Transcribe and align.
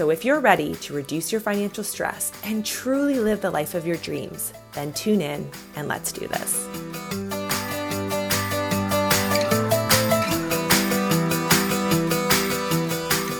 So, 0.00 0.08
if 0.08 0.24
you're 0.24 0.40
ready 0.40 0.74
to 0.76 0.94
reduce 0.94 1.30
your 1.30 1.42
financial 1.42 1.84
stress 1.84 2.32
and 2.42 2.64
truly 2.64 3.20
live 3.20 3.42
the 3.42 3.50
life 3.50 3.74
of 3.74 3.86
your 3.86 3.98
dreams, 3.98 4.54
then 4.72 4.94
tune 4.94 5.20
in 5.20 5.46
and 5.76 5.88
let's 5.88 6.10
do 6.10 6.26
this. 6.26 6.66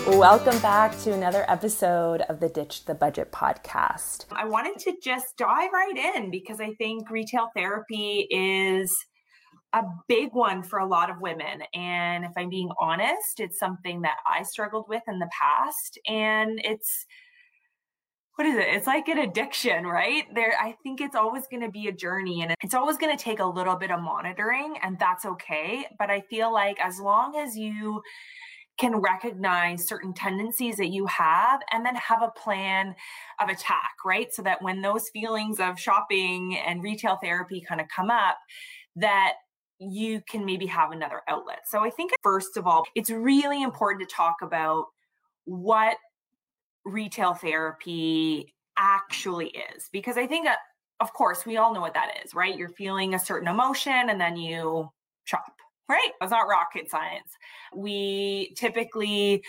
Welcome 0.05 0.59
back 0.59 0.95
to 0.99 1.13
another 1.13 1.45
episode 1.47 2.21
of 2.29 2.39
the 2.39 2.49
Ditch 2.49 2.85
the 2.85 2.93
Budget 2.93 3.31
podcast. 3.31 4.25
I 4.31 4.45
wanted 4.45 4.77
to 4.81 4.93
just 5.01 5.37
dive 5.37 5.71
right 5.73 6.15
in 6.15 6.29
because 6.29 6.61
I 6.61 6.75
think 6.75 7.09
retail 7.09 7.49
therapy 7.55 8.27
is 8.29 8.95
a 9.73 9.83
big 10.07 10.33
one 10.33 10.63
for 10.63 10.79
a 10.79 10.85
lot 10.85 11.09
of 11.09 11.21
women. 11.21 11.63
And 11.73 12.25
if 12.25 12.31
I'm 12.37 12.49
being 12.49 12.69
honest, 12.79 13.39
it's 13.39 13.57
something 13.57 14.01
that 14.01 14.17
I 14.27 14.43
struggled 14.43 14.89
with 14.89 15.03
in 15.07 15.19
the 15.19 15.29
past. 15.37 15.97
And 16.07 16.59
it's, 16.63 17.05
what 18.35 18.47
is 18.47 18.55
it? 18.55 18.67
It's 18.67 18.87
like 18.87 19.07
an 19.07 19.19
addiction, 19.19 19.85
right? 19.85 20.25
There, 20.33 20.53
I 20.59 20.75
think 20.83 20.99
it's 20.99 21.15
always 21.15 21.47
going 21.47 21.61
to 21.63 21.69
be 21.69 21.87
a 21.87 21.91
journey 21.91 22.41
and 22.41 22.53
it's 22.61 22.73
always 22.73 22.97
going 22.97 23.15
to 23.15 23.23
take 23.23 23.39
a 23.39 23.45
little 23.45 23.75
bit 23.75 23.91
of 23.91 24.01
monitoring, 24.01 24.75
and 24.81 24.97
that's 24.99 25.25
okay. 25.25 25.85
But 25.99 26.09
I 26.09 26.21
feel 26.21 26.51
like 26.51 26.79
as 26.79 26.99
long 26.99 27.35
as 27.35 27.57
you 27.57 28.01
can 28.79 28.95
recognize 28.95 29.87
certain 29.87 30.13
tendencies 30.13 30.77
that 30.77 30.87
you 30.87 31.05
have 31.05 31.59
and 31.71 31.85
then 31.85 31.95
have 31.95 32.23
a 32.23 32.31
plan 32.39 32.95
of 33.39 33.49
attack, 33.49 33.91
right? 34.03 34.33
So 34.33 34.41
that 34.41 34.61
when 34.61 34.81
those 34.81 35.09
feelings 35.09 35.59
of 35.59 35.79
shopping 35.79 36.57
and 36.57 36.81
retail 36.81 37.19
therapy 37.21 37.63
kind 37.67 37.79
of 37.79 37.87
come 37.95 38.09
up, 38.09 38.37
that 38.95 39.33
you 39.81 40.21
can 40.29 40.45
maybe 40.45 40.67
have 40.67 40.91
another 40.91 41.21
outlet. 41.27 41.61
So 41.65 41.83
I 41.83 41.89
think, 41.89 42.11
first 42.21 42.55
of 42.55 42.67
all, 42.67 42.85
it's 42.95 43.09
really 43.09 43.63
important 43.63 44.07
to 44.07 44.15
talk 44.15 44.35
about 44.41 44.85
what 45.45 45.97
retail 46.85 47.33
therapy 47.33 48.53
actually 48.77 49.53
is, 49.75 49.89
because 49.91 50.17
I 50.17 50.27
think, 50.27 50.47
uh, 50.47 50.55
of 50.99 51.13
course, 51.13 51.45
we 51.45 51.57
all 51.57 51.73
know 51.73 51.81
what 51.81 51.95
that 51.95 52.13
is, 52.23 52.35
right? 52.35 52.55
You're 52.55 52.69
feeling 52.69 53.15
a 53.15 53.19
certain 53.19 53.47
emotion 53.47 54.09
and 54.09 54.21
then 54.21 54.37
you 54.37 54.89
shop 55.23 55.43
right? 55.91 56.11
It's 56.21 56.31
not 56.31 56.47
rocket 56.47 56.89
science. 56.89 57.35
We 57.75 58.53
typically 58.55 59.43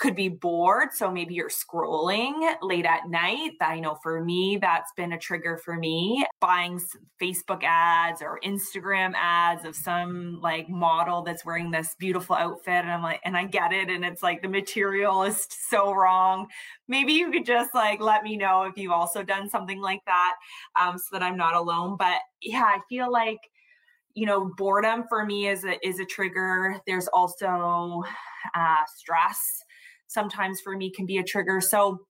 could 0.00 0.16
be 0.16 0.28
bored. 0.28 0.88
So 0.94 1.10
maybe 1.10 1.34
you're 1.34 1.50
scrolling 1.50 2.54
late 2.62 2.86
at 2.86 3.08
night. 3.10 3.52
I 3.60 3.80
know 3.80 3.98
for 4.02 4.24
me, 4.24 4.56
that's 4.58 4.90
been 4.96 5.12
a 5.12 5.18
trigger 5.18 5.58
for 5.58 5.76
me. 5.76 6.26
Buying 6.40 6.80
Facebook 7.20 7.62
ads 7.62 8.22
or 8.22 8.40
Instagram 8.42 9.12
ads 9.14 9.66
of 9.66 9.76
some 9.76 10.40
like 10.40 10.70
model 10.70 11.22
that's 11.22 11.44
wearing 11.44 11.70
this 11.70 11.94
beautiful 11.98 12.34
outfit. 12.34 12.82
And 12.82 12.90
I'm 12.90 13.02
like, 13.02 13.20
and 13.26 13.36
I 13.36 13.44
get 13.44 13.74
it. 13.74 13.90
And 13.90 14.02
it's 14.02 14.22
like 14.22 14.40
the 14.40 14.48
material 14.48 15.22
is 15.22 15.46
so 15.68 15.92
wrong. 15.92 16.46
Maybe 16.88 17.12
you 17.12 17.30
could 17.30 17.44
just 17.44 17.74
like 17.74 18.00
let 18.00 18.22
me 18.22 18.38
know 18.38 18.62
if 18.62 18.78
you've 18.78 18.92
also 18.92 19.22
done 19.22 19.50
something 19.50 19.82
like 19.82 20.00
that 20.06 20.36
um, 20.80 20.96
so 20.96 21.04
that 21.12 21.22
I'm 21.22 21.36
not 21.36 21.54
alone. 21.54 21.96
But 21.98 22.20
yeah, 22.40 22.64
I 22.64 22.80
feel 22.88 23.12
like 23.12 23.38
you 24.14 24.26
know 24.26 24.50
boredom 24.56 25.04
for 25.08 25.24
me 25.24 25.46
is 25.46 25.64
a 25.64 25.78
is 25.86 26.00
a 26.00 26.04
trigger 26.04 26.76
there's 26.84 27.06
also 27.08 28.02
uh, 28.56 28.82
stress 28.96 29.62
sometimes 30.10 30.60
for 30.60 30.76
me 30.76 30.90
can 30.90 31.06
be 31.06 31.18
a 31.18 31.24
trigger. 31.24 31.60
So 31.60 32.00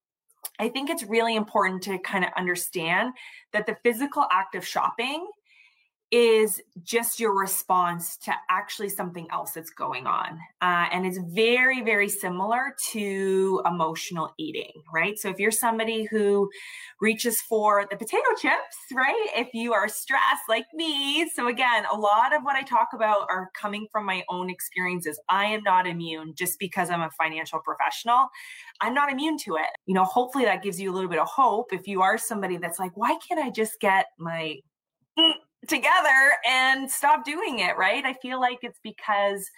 i 0.59 0.69
think 0.71 0.89
it's 0.89 1.05
really 1.05 1.37
important 1.37 1.83
to 1.83 1.99
kind 1.99 2.25
of 2.25 2.31
understand 2.37 3.13
that 3.53 3.67
the 3.67 3.77
physical 3.83 4.27
act 4.33 4.55
of 4.55 4.67
shopping 4.67 5.27
is 6.11 6.61
just 6.83 7.21
your 7.21 7.39
response 7.39 8.17
to 8.17 8.33
actually 8.51 8.89
something 8.89 9.29
else 9.31 9.53
that's 9.53 9.71
going 9.71 10.09
on. 10.09 10.41
Uh, 10.61 10.87
and 10.93 11.07
it's 11.07 11.19
very, 11.19 11.83
very 11.83 12.09
similar 12.09 12.75
to 12.91 13.63
emotional 13.65 14.33
eating, 14.37 14.73
right? 14.93 15.19
So 15.19 15.29
if 15.29 15.39
you're 15.39 15.53
somebody 15.53 16.05
who 16.11 16.51
reaches 17.01 17.41
for 17.41 17.87
the 17.91 17.97
potato 17.97 18.25
chips, 18.41 18.77
right? 18.93 19.29
If 19.37 19.55
you 19.55 19.73
are 19.73 19.89
stressed 19.89 20.43
like 20.49 20.67
me, 20.75 21.31
so 21.31 21.47
again, 21.47 21.85
a 21.93 21.97
lot 21.97 22.35
of 22.35 22.43
what 22.43 22.57
I 22.57 22.63
talk 22.63 22.89
about 22.93 23.29
are 23.31 23.51
coming 23.55 23.87
from 23.93 24.05
my 24.05 24.25
own 24.29 24.51
experiences. 24.51 25.21
I 25.29 25.45
am 25.45 25.63
not 25.63 25.87
immune 25.87 26.35
just 26.35 26.59
because 26.59 26.91
I'm 26.91 27.03
a 27.03 27.11
financial 27.11 27.61
professional. 27.61 28.27
I'm 28.81 28.95
not 28.95 29.13
immune 29.13 29.39
to 29.45 29.57
it. 29.57 29.71
You 29.87 29.95
know, 29.95 30.05
hopefully 30.05 30.45
that 30.45 30.63
gives 30.63 30.81
you 30.81 30.91
a 30.91 30.95
little 30.95 31.09
bit 31.09 31.21
of 31.21 31.29
hope 31.29 31.73
if 31.73 31.87
you 31.87 32.03
are 32.03 32.19
somebody 32.19 32.57
that's 32.57 32.81
like, 32.81 32.97
why 32.97 33.17
can't 33.27 33.41
I 33.41 33.51
just 33.51 33.79
get 33.81 34.07
my 34.19 34.57
mm, 35.17 35.33
together 35.69 36.33
and 36.47 36.91
stop 36.91 37.25
doing 37.25 37.61
it, 37.61 37.77
right? 37.77 38.05
I 38.05 38.15
feel 38.15 38.41
like 38.41 38.59
it's 38.63 38.81
because 38.83 39.49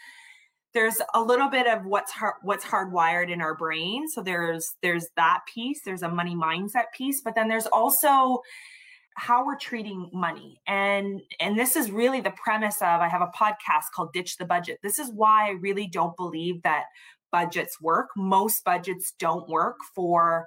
there's 0.74 1.00
a 1.14 1.20
little 1.20 1.48
bit 1.48 1.66
of 1.66 1.84
what's 1.84 2.10
hard, 2.10 2.34
what's 2.42 2.64
hardwired 2.64 3.30
in 3.30 3.40
our 3.40 3.54
brain. 3.54 4.08
So 4.08 4.22
there's 4.22 4.76
there's 4.82 5.08
that 5.16 5.40
piece, 5.52 5.82
there's 5.84 6.02
a 6.02 6.08
money 6.08 6.34
mindset 6.34 6.86
piece, 6.94 7.20
but 7.20 7.34
then 7.34 7.48
there's 7.48 7.66
also 7.66 8.40
how 9.16 9.44
we're 9.44 9.58
treating 9.58 10.08
money. 10.12 10.60
And 10.66 11.20
and 11.40 11.58
this 11.58 11.76
is 11.76 11.90
really 11.90 12.20
the 12.20 12.32
premise 12.42 12.80
of 12.80 13.00
I 13.00 13.08
have 13.08 13.22
a 13.22 13.30
podcast 13.36 13.90
called 13.94 14.12
Ditch 14.12 14.38
the 14.38 14.46
Budget. 14.46 14.78
This 14.82 14.98
is 14.98 15.10
why 15.12 15.48
I 15.48 15.52
really 15.52 15.86
don't 15.86 16.16
believe 16.16 16.62
that 16.62 16.84
budgets 17.30 17.80
work. 17.80 18.08
Most 18.16 18.64
budgets 18.64 19.12
don't 19.19 19.48
work 19.48 19.76
for 19.94 20.46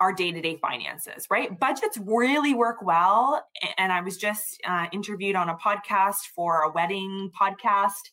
our 0.00 0.12
day-to-day 0.12 0.56
finances 0.60 1.26
right 1.30 1.58
budgets 1.58 1.98
really 1.98 2.54
work 2.54 2.76
well 2.82 3.44
and 3.76 3.92
i 3.92 4.00
was 4.00 4.16
just 4.16 4.60
uh, 4.66 4.86
interviewed 4.92 5.36
on 5.36 5.48
a 5.48 5.56
podcast 5.56 6.26
for 6.34 6.62
a 6.62 6.70
wedding 6.72 7.30
podcast 7.40 8.10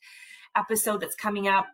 episode 0.56 1.02
that's 1.02 1.16
coming 1.16 1.48
up 1.48 1.68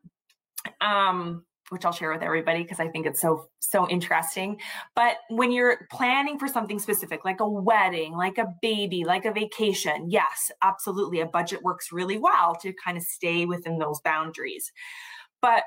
um, 0.82 1.44
which 1.72 1.86
I'll 1.86 1.94
share 1.94 2.12
with 2.12 2.22
everybody 2.22 2.64
because 2.64 2.82
I 2.82 2.90
think 2.90 3.06
it's 3.06 3.22
so 3.22 3.48
so 3.60 3.88
interesting. 3.88 4.60
But 4.94 5.18
when 5.30 5.54
you're 5.54 5.88
planning 5.90 6.38
for 6.38 6.50
something 6.50 6.80
specific 6.80 7.24
like 7.24 7.40
a 7.40 7.48
wedding, 7.48 8.12
like 8.12 8.38
a 8.38 8.54
baby, 8.62 9.06
like 9.06 9.24
a 9.24 9.32
vacation, 9.32 10.10
yes, 10.10 10.52
absolutely 10.62 11.22
a 11.22 11.26
budget 11.26 11.64
works 11.64 11.94
really 11.94 12.18
well 12.18 12.56
to 12.62 12.74
kind 12.74 12.98
of 12.98 13.04
stay 13.04 13.46
within 13.46 13.80
those 13.80 14.02
boundaries. 14.02 14.70
But 15.42 15.64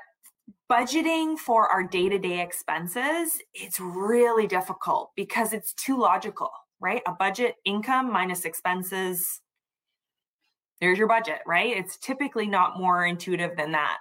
budgeting 0.71 1.37
for 1.37 1.69
our 1.69 1.83
day-to-day 1.83 2.41
expenses 2.41 3.39
it's 3.53 3.79
really 3.79 4.47
difficult 4.47 5.11
because 5.15 5.53
it's 5.53 5.73
too 5.73 5.97
logical 5.99 6.49
right? 6.79 7.01
A 7.07 7.13
budget 7.13 7.55
income 7.65 8.11
minus 8.11 8.45
expenses 8.45 9.41
there's 10.81 10.97
your 10.97 11.07
budget 11.07 11.39
right? 11.47 11.75
It's 11.75 11.97
typically 11.97 12.47
not 12.47 12.77
more 12.77 13.05
intuitive 13.05 13.55
than 13.55 13.71
that. 13.71 13.97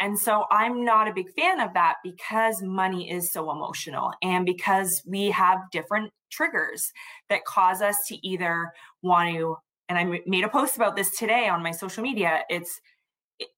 And 0.00 0.18
so 0.18 0.44
i'm 0.50 0.84
not 0.84 1.08
a 1.08 1.14
big 1.14 1.30
fan 1.32 1.60
of 1.60 1.72
that 1.74 1.96
because 2.02 2.62
money 2.62 3.10
is 3.10 3.30
so 3.30 3.50
emotional 3.50 4.12
and 4.22 4.44
because 4.44 5.02
we 5.06 5.30
have 5.30 5.58
different 5.72 6.12
triggers 6.30 6.92
that 7.28 7.44
cause 7.44 7.80
us 7.80 8.06
to 8.08 8.26
either 8.26 8.72
want 9.02 9.34
to 9.34 9.56
and 9.88 9.96
i 9.96 10.20
made 10.26 10.44
a 10.44 10.48
post 10.48 10.76
about 10.76 10.96
this 10.96 11.16
today 11.16 11.48
on 11.48 11.62
my 11.62 11.70
social 11.70 12.02
media 12.02 12.42
it's 12.50 12.80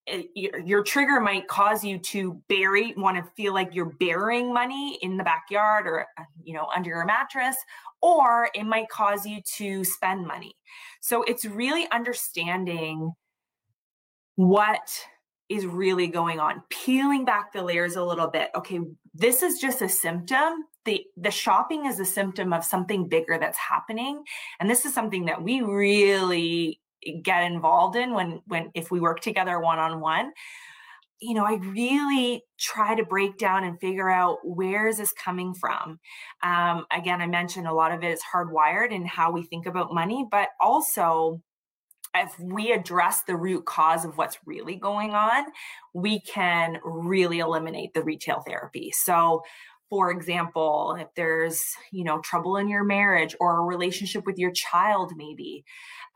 it, 0.06 0.30
your 0.66 0.82
trigger 0.82 1.20
might 1.20 1.46
cause 1.48 1.84
you 1.84 1.98
to 1.98 2.40
bury 2.48 2.94
want 2.96 3.16
to 3.16 3.30
feel 3.36 3.54
like 3.54 3.74
you're 3.74 3.94
burying 4.00 4.52
money 4.52 4.98
in 5.02 5.16
the 5.16 5.24
backyard 5.24 5.86
or 5.86 6.06
uh, 6.18 6.24
you 6.42 6.54
know 6.54 6.68
under 6.74 6.90
your 6.90 7.04
mattress 7.04 7.56
or 8.00 8.48
it 8.54 8.64
might 8.64 8.88
cause 8.88 9.26
you 9.26 9.40
to 9.56 9.84
spend 9.84 10.26
money. 10.26 10.56
So 11.00 11.22
it's 11.24 11.44
really 11.44 11.88
understanding 11.92 13.12
what 14.36 15.06
is 15.48 15.66
really 15.66 16.06
going 16.06 16.38
on 16.38 16.62
peeling 16.70 17.24
back 17.24 17.52
the 17.52 17.62
layers 17.62 17.96
a 17.96 18.04
little 18.04 18.28
bit. 18.28 18.50
Okay 18.56 18.80
this 19.14 19.42
is 19.42 19.58
just 19.60 19.82
a 19.82 19.88
symptom. 19.88 20.64
The 20.84 21.04
the 21.16 21.30
shopping 21.30 21.86
is 21.86 22.00
a 22.00 22.04
symptom 22.04 22.52
of 22.52 22.64
something 22.64 23.08
bigger 23.08 23.38
that's 23.38 23.58
happening 23.58 24.24
and 24.58 24.68
this 24.68 24.84
is 24.84 24.94
something 24.94 25.26
that 25.26 25.42
we 25.42 25.60
really 25.60 26.80
get 27.12 27.44
involved 27.44 27.96
in 27.96 28.14
when 28.14 28.40
when 28.46 28.70
if 28.74 28.90
we 28.90 29.00
work 29.00 29.20
together 29.20 29.60
one 29.60 29.78
on 29.78 30.00
one 30.00 30.32
you 31.20 31.34
know 31.34 31.44
i 31.44 31.54
really 31.54 32.42
try 32.58 32.94
to 32.94 33.04
break 33.04 33.36
down 33.38 33.64
and 33.64 33.80
figure 33.80 34.10
out 34.10 34.38
where 34.44 34.86
is 34.88 34.98
this 34.98 35.12
coming 35.12 35.54
from. 35.54 35.98
Um, 36.42 36.86
again 36.90 37.20
i 37.20 37.26
mentioned 37.26 37.66
a 37.66 37.74
lot 37.74 37.92
of 37.92 38.02
it 38.02 38.12
is 38.12 38.22
hardwired 38.32 38.92
in 38.92 39.04
how 39.06 39.30
we 39.30 39.42
think 39.42 39.66
about 39.66 39.92
money 39.92 40.26
but 40.30 40.48
also 40.60 41.42
if 42.14 42.38
we 42.40 42.72
address 42.72 43.22
the 43.22 43.36
root 43.36 43.66
cause 43.66 44.04
of 44.04 44.16
what's 44.16 44.38
really 44.46 44.76
going 44.76 45.14
on 45.14 45.44
we 45.94 46.20
can 46.20 46.78
really 46.84 47.40
eliminate 47.40 47.92
the 47.94 48.02
retail 48.02 48.42
therapy. 48.46 48.92
So 48.92 49.42
for 49.90 50.10
example, 50.10 50.96
if 50.98 51.08
there's, 51.16 51.62
you 51.92 52.04
know, 52.04 52.20
trouble 52.20 52.56
in 52.56 52.68
your 52.68 52.84
marriage 52.84 53.34
or 53.40 53.58
a 53.58 53.62
relationship 53.62 54.26
with 54.26 54.38
your 54.38 54.50
child, 54.50 55.12
maybe 55.16 55.64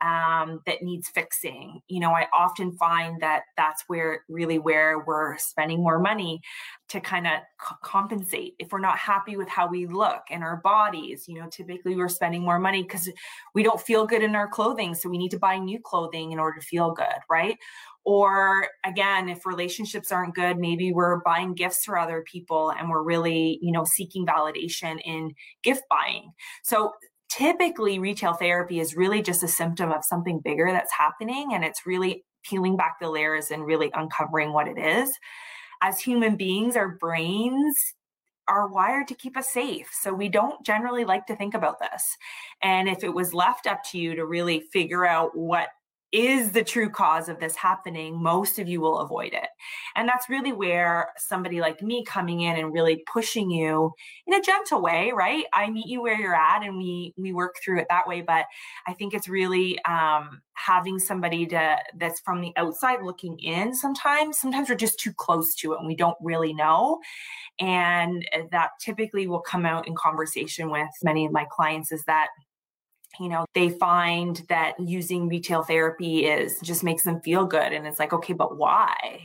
um, 0.01 0.61
that 0.65 0.83
needs 0.83 1.09
fixing, 1.09 1.81
you 1.87 1.99
know, 1.99 2.11
I 2.11 2.27
often 2.37 2.73
find 2.77 3.21
that 3.21 3.43
that's 3.57 3.83
where 3.87 4.23
really 4.29 4.59
where 4.59 5.03
we're 5.05 5.37
spending 5.37 5.81
more 5.81 5.99
money 5.99 6.41
to 6.93 7.01
kind 7.01 7.25
of 7.25 7.33
c- 7.59 7.75
compensate. 7.81 8.53
If 8.59 8.71
we're 8.71 8.79
not 8.79 8.99
happy 8.99 9.35
with 9.35 9.49
how 9.49 9.67
we 9.67 9.87
look 9.87 10.21
in 10.29 10.43
our 10.43 10.57
bodies, 10.57 11.27
you 11.27 11.39
know, 11.39 11.49
typically 11.49 11.95
we're 11.95 12.07
spending 12.07 12.43
more 12.43 12.59
money 12.59 12.83
because 12.83 13.09
we 13.55 13.63
don't 13.63 13.81
feel 13.81 14.05
good 14.05 14.21
in 14.21 14.35
our 14.35 14.47
clothing. 14.47 14.93
So 14.93 15.09
we 15.09 15.17
need 15.17 15.31
to 15.31 15.39
buy 15.39 15.57
new 15.57 15.79
clothing 15.79 16.31
in 16.31 16.39
order 16.39 16.59
to 16.59 16.65
feel 16.65 16.93
good, 16.93 17.07
right? 17.29 17.57
or 18.05 18.67
again 18.85 19.29
if 19.29 19.45
relationships 19.45 20.11
aren't 20.11 20.35
good 20.35 20.57
maybe 20.57 20.91
we're 20.91 21.21
buying 21.21 21.53
gifts 21.53 21.85
for 21.85 21.97
other 21.97 22.21
people 22.29 22.69
and 22.71 22.89
we're 22.89 23.01
really 23.01 23.57
you 23.61 23.71
know 23.71 23.85
seeking 23.85 24.25
validation 24.25 24.99
in 25.05 25.31
gift 25.63 25.83
buying 25.89 26.29
so 26.63 26.91
typically 27.29 27.99
retail 27.99 28.33
therapy 28.33 28.81
is 28.81 28.97
really 28.97 29.21
just 29.21 29.41
a 29.41 29.47
symptom 29.47 29.89
of 29.89 30.03
something 30.03 30.41
bigger 30.43 30.69
that's 30.69 30.91
happening 30.91 31.53
and 31.53 31.63
it's 31.63 31.85
really 31.85 32.25
peeling 32.43 32.75
back 32.75 32.97
the 32.99 33.09
layers 33.09 33.51
and 33.51 33.65
really 33.65 33.89
uncovering 33.93 34.51
what 34.51 34.67
it 34.67 34.77
is 34.77 35.17
as 35.83 35.99
human 35.99 36.35
beings 36.35 36.75
our 36.75 36.97
brains 36.97 37.75
are 38.47 38.67
wired 38.67 39.07
to 39.07 39.15
keep 39.15 39.37
us 39.37 39.49
safe. 39.51 39.89
So 40.01 40.13
we 40.13 40.29
don't 40.29 40.65
generally 40.65 41.05
like 41.05 41.25
to 41.27 41.35
think 41.35 41.53
about 41.53 41.79
this. 41.79 42.17
And 42.61 42.89
if 42.89 43.03
it 43.03 43.13
was 43.13 43.33
left 43.33 43.67
up 43.67 43.83
to 43.91 43.97
you 43.97 44.15
to 44.15 44.25
really 44.25 44.61
figure 44.71 45.05
out 45.05 45.37
what 45.37 45.69
is 46.13 46.51
the 46.51 46.63
true 46.63 46.89
cause 46.89 47.27
of 47.27 47.39
this 47.39 47.55
happening, 47.55 48.21
most 48.21 48.59
of 48.59 48.67
you 48.67 48.79
will 48.79 48.99
avoid 48.99 49.33
it. 49.33 49.47
And 49.95 50.07
that's 50.07 50.29
really 50.29 50.53
where 50.53 51.11
somebody 51.17 51.59
like 51.59 51.81
me 51.81 52.05
coming 52.05 52.41
in 52.41 52.55
and 52.55 52.71
really 52.71 53.03
pushing 53.11 53.49
you 53.49 53.91
in 54.27 54.35
a 54.35 54.41
gentle 54.41 54.79
way, 54.79 55.11
right? 55.13 55.45
I 55.53 55.71
meet 55.71 55.87
you 55.87 56.03
where 56.03 56.19
you're 56.19 56.35
at 56.35 56.63
and 56.63 56.77
we 56.77 57.15
we 57.17 57.33
work 57.33 57.55
through 57.63 57.79
it 57.79 57.87
that 57.89 58.07
way. 58.07 58.21
But 58.21 58.45
I 58.87 58.93
think 58.93 59.15
it's 59.15 59.27
really 59.27 59.83
um, 59.85 60.41
having 60.53 60.99
somebody 60.99 61.47
to 61.47 61.77
that's 61.97 62.19
from 62.19 62.41
the 62.41 62.53
outside 62.57 63.01
looking 63.01 63.39
in 63.39 63.73
sometimes. 63.73 64.37
Sometimes 64.37 64.69
we're 64.69 64.75
just 64.75 64.99
too 64.99 65.13
close 65.13 65.55
to 65.55 65.73
it 65.73 65.79
and 65.79 65.87
we 65.87 65.95
don't 65.95 66.17
really 66.21 66.53
know. 66.53 66.99
And 67.59 68.23
that 68.51 68.69
typically 68.79 69.25
will 69.25 69.41
come 69.41 69.65
out 69.65 69.87
in 69.87 69.95
conversation 69.95 70.69
with 70.69 70.89
many 71.03 71.25
of 71.25 71.31
my 71.31 71.47
clients 71.49 71.91
is 71.91 72.03
that 72.05 72.27
you 73.19 73.29
know 73.29 73.45
they 73.53 73.69
find 73.69 74.43
that 74.49 74.79
using 74.79 75.27
retail 75.27 75.63
therapy 75.63 76.25
is 76.25 76.59
just 76.61 76.83
makes 76.83 77.03
them 77.03 77.21
feel 77.21 77.45
good 77.45 77.73
and 77.73 77.85
it's 77.85 77.99
like 77.99 78.13
okay 78.13 78.33
but 78.33 78.57
why? 78.57 79.19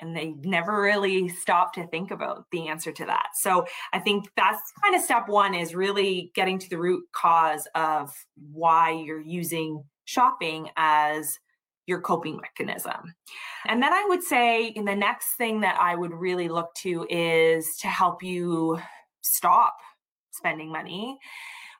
And 0.00 0.16
they 0.16 0.34
never 0.42 0.82
really 0.82 1.28
stop 1.28 1.72
to 1.74 1.86
think 1.86 2.10
about 2.10 2.46
the 2.50 2.66
answer 2.68 2.90
to 2.92 3.06
that. 3.06 3.28
So 3.34 3.64
i 3.92 3.98
think 3.98 4.26
that's 4.36 4.60
kind 4.82 4.94
of 4.94 5.02
step 5.02 5.28
one 5.28 5.54
is 5.54 5.74
really 5.74 6.32
getting 6.34 6.58
to 6.58 6.68
the 6.68 6.78
root 6.78 7.04
cause 7.12 7.68
of 7.74 8.12
why 8.52 8.90
you're 8.92 9.20
using 9.20 9.84
shopping 10.04 10.70
as 10.76 11.38
your 11.86 12.00
coping 12.00 12.40
mechanism. 12.40 13.14
And 13.66 13.82
then 13.82 13.92
I 13.92 14.04
would 14.08 14.22
say 14.22 14.68
in 14.68 14.84
the 14.84 14.94
next 14.94 15.34
thing 15.34 15.60
that 15.60 15.78
I 15.78 15.94
would 15.94 16.12
really 16.12 16.48
look 16.48 16.74
to 16.76 17.06
is 17.10 17.76
to 17.78 17.88
help 17.88 18.22
you 18.22 18.80
stop 19.20 19.76
spending 20.30 20.72
money 20.72 21.18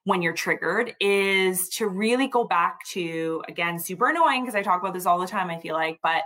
when 0.05 0.21
you're 0.23 0.35
triggered 0.35 0.95
is 1.01 1.69
to 1.71 1.89
really 1.89 2.29
go 2.29 2.45
back 2.45 2.85
to 2.87 3.43
again 3.49 3.79
super 3.79 4.09
annoying 4.09 4.43
because 4.43 4.55
I 4.55 4.63
talk 4.63 4.81
about 4.81 4.95
this 4.95 5.07
all 5.07 5.19
the 5.19 5.27
time 5.27 5.51
I 5.51 5.59
feel 5.59 5.75
like 5.75 5.99
but 6.03 6.23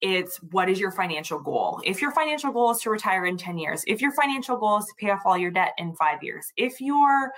it's 0.00 0.38
what 0.50 0.68
is 0.68 0.80
your 0.80 0.90
financial 0.90 1.38
goal? 1.38 1.80
If 1.84 2.02
your 2.02 2.10
financial 2.10 2.50
goal 2.50 2.72
is 2.72 2.80
to 2.80 2.90
retire 2.90 3.26
in 3.26 3.36
10 3.36 3.58
years 3.58 3.84
if 3.86 4.00
your 4.00 4.12
financial 4.12 4.56
goal 4.56 4.78
is 4.78 4.86
to 4.86 4.94
pay 4.98 5.10
off 5.10 5.22
all 5.24 5.38
your 5.38 5.50
debt 5.50 5.72
in 5.78 5.94
5 5.94 6.22
years 6.22 6.52
if 6.56 6.80
your 6.80 7.32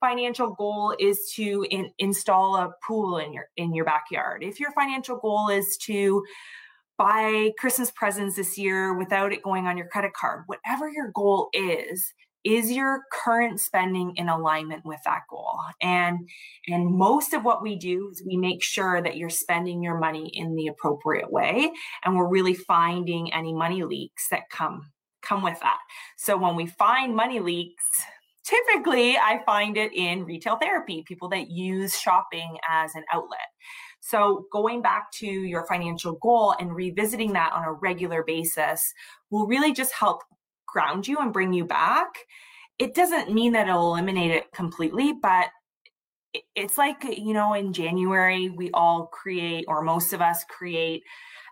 financial 0.00 0.54
goal 0.54 0.94
is 0.98 1.30
to 1.36 1.66
in, 1.70 1.90
install 1.98 2.56
a 2.56 2.72
pool 2.86 3.18
in 3.18 3.32
your 3.32 3.48
in 3.56 3.74
your 3.74 3.84
backyard 3.84 4.42
if 4.42 4.58
your 4.58 4.72
financial 4.72 5.16
goal 5.18 5.48
is 5.48 5.76
to 5.76 6.24
buy 6.96 7.50
christmas 7.58 7.90
presents 7.90 8.36
this 8.36 8.56
year 8.56 8.94
without 8.94 9.32
it 9.32 9.42
going 9.42 9.66
on 9.66 9.76
your 9.76 9.86
credit 9.88 10.12
card 10.14 10.44
whatever 10.46 10.90
your 10.90 11.10
goal 11.14 11.50
is 11.52 12.14
is 12.44 12.70
your 12.70 13.02
current 13.12 13.60
spending 13.60 14.14
in 14.16 14.28
alignment 14.28 14.84
with 14.84 15.00
that 15.04 15.22
goal? 15.28 15.58
And 15.80 16.28
and 16.68 16.86
most 16.86 17.32
of 17.32 17.44
what 17.44 17.62
we 17.62 17.76
do 17.76 18.10
is 18.12 18.22
we 18.26 18.36
make 18.36 18.62
sure 18.62 19.02
that 19.02 19.16
you're 19.16 19.30
spending 19.30 19.82
your 19.82 19.98
money 19.98 20.30
in 20.34 20.54
the 20.56 20.68
appropriate 20.68 21.30
way 21.30 21.70
and 22.04 22.16
we're 22.16 22.28
really 22.28 22.54
finding 22.54 23.32
any 23.32 23.52
money 23.52 23.84
leaks 23.84 24.28
that 24.30 24.50
come 24.50 24.90
come 25.22 25.42
with 25.42 25.60
that. 25.60 25.78
So 26.16 26.36
when 26.36 26.56
we 26.56 26.66
find 26.66 27.14
money 27.14 27.40
leaks 27.40 27.84
typically 28.42 29.18
i 29.18 29.38
find 29.44 29.76
it 29.76 29.92
in 29.92 30.24
retail 30.24 30.56
therapy 30.56 31.04
people 31.06 31.28
that 31.28 31.50
use 31.50 31.98
shopping 31.98 32.56
as 32.68 32.94
an 32.94 33.04
outlet. 33.12 33.48
So 34.00 34.46
going 34.50 34.80
back 34.80 35.12
to 35.16 35.26
your 35.26 35.66
financial 35.66 36.14
goal 36.14 36.54
and 36.58 36.74
revisiting 36.74 37.34
that 37.34 37.52
on 37.52 37.64
a 37.64 37.72
regular 37.72 38.24
basis 38.24 38.92
will 39.30 39.46
really 39.46 39.72
just 39.72 39.92
help 39.92 40.22
ground 40.72 41.08
you 41.08 41.18
and 41.18 41.32
bring 41.32 41.52
you 41.52 41.64
back. 41.64 42.08
It 42.78 42.94
doesn't 42.94 43.32
mean 43.32 43.52
that 43.52 43.68
it'll 43.68 43.94
eliminate 43.94 44.30
it 44.30 44.52
completely, 44.52 45.12
but 45.20 45.48
it's 46.54 46.78
like, 46.78 47.04
you 47.04 47.34
know, 47.34 47.54
in 47.54 47.72
January, 47.72 48.50
we 48.50 48.70
all 48.72 49.06
create, 49.06 49.64
or 49.68 49.82
most 49.82 50.12
of 50.12 50.20
us 50.20 50.44
create 50.44 51.02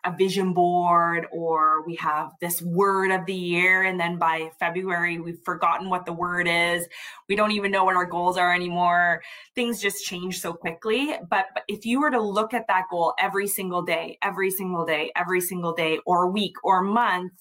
a 0.05 0.17
vision 0.17 0.53
board, 0.55 1.27
or 1.33 1.85
we 1.85 1.97
have 1.97 2.31
this 2.41 2.63
word 2.63 3.11
of 3.11 3.27
the 3.27 3.35
year. 3.35 3.83
And 3.83 3.99
then 3.99 4.17
by 4.17 4.51
February, 4.61 5.19
we've 5.19 5.43
forgotten 5.45 5.91
what 5.91 6.07
the 6.07 6.13
word 6.13 6.47
is. 6.49 6.87
We 7.29 7.35
don't 7.35 7.51
even 7.51 7.73
know 7.73 7.85
what 7.85 7.97
our 7.97 8.07
goals 8.07 8.39
are 8.39 8.55
anymore. 8.55 9.21
Things 9.57 9.83
just 9.83 10.05
change 10.05 10.41
so 10.41 10.53
quickly. 10.53 11.17
But, 11.29 11.47
but 11.53 11.65
if 11.67 11.85
you 11.85 12.01
were 12.01 12.13
to 12.13 12.23
look 12.23 12.55
at 12.55 12.69
that 12.69 12.85
goal 12.91 13.15
every 13.19 13.49
single 13.49 13.83
day, 13.83 14.19
every 14.23 14.53
single 14.53 14.87
day, 14.87 15.11
every 15.17 15.41
single 15.41 15.75
day, 15.75 15.99
or 16.07 16.31
week 16.31 16.55
or 16.63 16.81
month, 16.81 17.33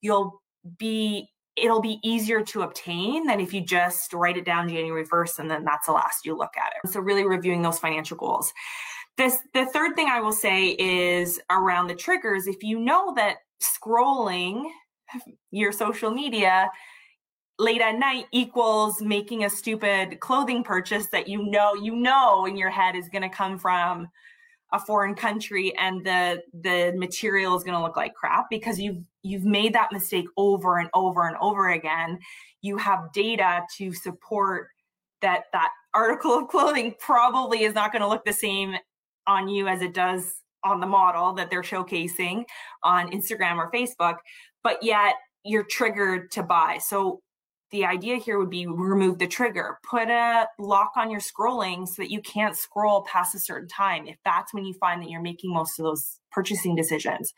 you'll 0.00 0.42
be 0.78 1.28
it'll 1.56 1.80
be 1.80 1.98
easier 2.02 2.42
to 2.42 2.62
obtain 2.62 3.26
than 3.26 3.40
if 3.40 3.52
you 3.52 3.60
just 3.60 4.12
write 4.12 4.36
it 4.36 4.44
down 4.44 4.68
January 4.68 5.04
1st 5.04 5.40
and 5.40 5.50
then 5.50 5.64
that's 5.64 5.86
the 5.86 5.92
last 5.92 6.24
you 6.24 6.36
look 6.36 6.54
at 6.56 6.72
it. 6.72 6.90
So 6.90 7.00
really 7.00 7.26
reviewing 7.26 7.62
those 7.62 7.78
financial 7.78 8.16
goals. 8.16 8.52
This 9.16 9.38
the 9.52 9.66
third 9.66 9.94
thing 9.96 10.08
I 10.08 10.20
will 10.20 10.32
say 10.32 10.76
is 10.78 11.40
around 11.50 11.88
the 11.88 11.94
triggers. 11.94 12.46
If 12.46 12.62
you 12.62 12.78
know 12.78 13.12
that 13.16 13.36
scrolling 13.62 14.64
your 15.50 15.72
social 15.72 16.10
media 16.10 16.70
late 17.58 17.82
at 17.82 17.98
night 17.98 18.24
equals 18.32 19.02
making 19.02 19.44
a 19.44 19.50
stupid 19.50 20.18
clothing 20.20 20.64
purchase 20.64 21.08
that 21.08 21.28
you 21.28 21.44
know 21.44 21.74
you 21.74 21.94
know 21.94 22.46
in 22.46 22.56
your 22.56 22.70
head 22.70 22.96
is 22.96 23.10
going 23.10 23.22
to 23.22 23.28
come 23.28 23.58
from 23.58 24.08
a 24.72 24.78
foreign 24.78 25.14
country 25.14 25.76
and 25.78 26.04
the 26.04 26.42
the 26.62 26.92
material 26.96 27.56
is 27.56 27.62
going 27.62 27.76
to 27.76 27.82
look 27.82 27.96
like 27.96 28.14
crap 28.14 28.46
because 28.48 28.78
you've 28.78 29.04
you've 29.22 29.44
made 29.44 29.74
that 29.74 29.92
mistake 29.92 30.26
over 30.36 30.78
and 30.78 30.88
over 30.94 31.26
and 31.26 31.36
over 31.40 31.70
again. 31.70 32.18
You 32.62 32.76
have 32.78 33.12
data 33.12 33.62
to 33.78 33.92
support 33.92 34.68
that 35.22 35.44
that 35.52 35.70
article 35.94 36.38
of 36.38 36.48
clothing 36.48 36.94
probably 36.98 37.64
is 37.64 37.74
not 37.74 37.92
going 37.92 38.02
to 38.02 38.08
look 38.08 38.24
the 38.24 38.32
same 38.32 38.76
on 39.26 39.48
you 39.48 39.68
as 39.68 39.82
it 39.82 39.92
does 39.92 40.34
on 40.64 40.80
the 40.80 40.86
model 40.86 41.32
that 41.32 41.50
they're 41.50 41.62
showcasing 41.62 42.44
on 42.82 43.10
Instagram 43.10 43.56
or 43.56 43.70
Facebook 43.70 44.16
but 44.62 44.82
yet 44.82 45.14
you're 45.44 45.64
triggered 45.64 46.30
to 46.32 46.42
buy. 46.42 46.78
So 46.78 47.20
the 47.70 47.84
idea 47.84 48.16
here 48.16 48.38
would 48.38 48.50
be 48.50 48.66
remove 48.66 49.18
the 49.18 49.26
trigger, 49.26 49.78
put 49.88 50.08
a 50.08 50.46
lock 50.58 50.92
on 50.96 51.10
your 51.10 51.20
scrolling 51.20 51.86
so 51.86 52.02
that 52.02 52.10
you 52.10 52.20
can't 52.20 52.56
scroll 52.56 53.02
past 53.02 53.34
a 53.34 53.38
certain 53.38 53.68
time 53.68 54.06
if 54.06 54.16
that's 54.24 54.52
when 54.52 54.64
you 54.64 54.74
find 54.74 55.02
that 55.02 55.08
you're 55.08 55.22
making 55.22 55.52
most 55.52 55.78
of 55.78 55.84
those 55.84 56.18
purchasing 56.32 56.74
decisions 56.74 57.32